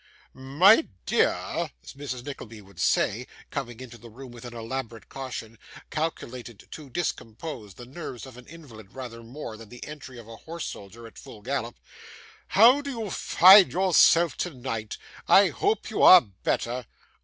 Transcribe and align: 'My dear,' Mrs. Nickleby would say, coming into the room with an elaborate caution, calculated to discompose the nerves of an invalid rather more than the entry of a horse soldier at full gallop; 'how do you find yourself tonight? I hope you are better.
'My 0.33 0.87
dear,' 1.05 1.69
Mrs. 1.85 2.25
Nickleby 2.25 2.59
would 2.59 2.79
say, 2.79 3.27
coming 3.51 3.79
into 3.79 3.99
the 3.99 4.09
room 4.09 4.31
with 4.31 4.45
an 4.45 4.55
elaborate 4.55 5.09
caution, 5.09 5.59
calculated 5.91 6.67
to 6.71 6.89
discompose 6.89 7.75
the 7.75 7.85
nerves 7.85 8.25
of 8.25 8.35
an 8.35 8.47
invalid 8.47 8.95
rather 8.95 9.21
more 9.21 9.57
than 9.57 9.69
the 9.69 9.85
entry 9.85 10.17
of 10.17 10.27
a 10.27 10.37
horse 10.37 10.65
soldier 10.65 11.05
at 11.05 11.19
full 11.19 11.43
gallop; 11.43 11.77
'how 12.47 12.81
do 12.81 12.89
you 12.89 13.11
find 13.11 13.71
yourself 13.73 14.35
tonight? 14.35 14.97
I 15.27 15.49
hope 15.49 15.91
you 15.91 16.01
are 16.01 16.21
better. 16.21 16.87